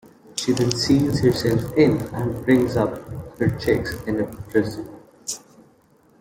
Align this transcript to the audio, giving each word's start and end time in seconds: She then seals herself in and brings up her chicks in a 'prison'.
She 0.35 0.51
then 0.51 0.71
seals 0.71 1.19
herself 1.19 1.77
in 1.77 2.01
and 2.15 2.43
brings 2.43 2.75
up 2.75 3.07
her 3.37 3.55
chicks 3.59 4.01
in 4.07 4.19
a 4.21 4.25
'prison'. 4.25 4.89